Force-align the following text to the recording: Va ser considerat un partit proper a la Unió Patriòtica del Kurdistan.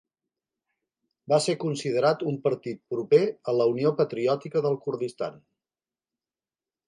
Va 1.33 1.37
ser 1.47 1.53
considerat 1.63 2.23
un 2.31 2.39
partit 2.47 2.81
proper 2.95 3.19
a 3.53 3.55
la 3.59 3.69
Unió 3.73 3.91
Patriòtica 4.01 4.65
del 4.67 4.79
Kurdistan. 4.87 5.37